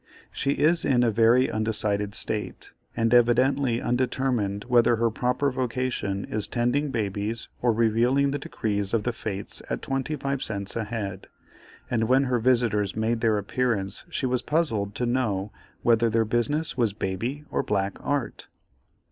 [0.31, 6.47] She is in a very undecided state, and evidently undetermined whether her proper vocation is
[6.47, 11.27] tending babies or revealing the decrees of the fates at twenty five cents a head,
[11.87, 15.51] and when her visitors made their appearance she was puzzled to know
[15.83, 18.47] whether their business was baby or black art.